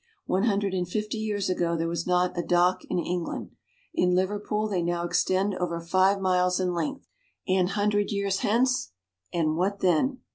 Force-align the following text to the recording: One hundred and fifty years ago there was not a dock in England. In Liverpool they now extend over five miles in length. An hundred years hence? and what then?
One 0.25 0.45
hundred 0.45 0.73
and 0.73 0.87
fifty 0.87 1.19
years 1.19 1.47
ago 1.47 1.77
there 1.77 1.87
was 1.87 2.07
not 2.07 2.35
a 2.35 2.41
dock 2.41 2.83
in 2.85 2.97
England. 2.97 3.51
In 3.93 4.15
Liverpool 4.15 4.67
they 4.67 4.81
now 4.81 5.03
extend 5.05 5.53
over 5.53 5.79
five 5.79 6.19
miles 6.19 6.59
in 6.59 6.73
length. 6.73 7.07
An 7.47 7.67
hundred 7.67 8.09
years 8.09 8.39
hence? 8.39 8.93
and 9.31 9.57
what 9.57 9.81
then? 9.81 10.21